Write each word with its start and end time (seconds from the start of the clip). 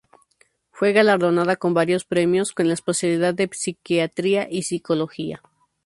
Fue 0.71 0.93
galardonada 0.93 1.57
con 1.57 1.75
varios 1.75 2.05
premios 2.05 2.53
en 2.57 2.69
la 2.69 2.73
especialidad 2.73 3.35
de 3.35 3.47
psiquiatra 3.53 4.47
y 4.49 4.63
psicología. 4.63 5.43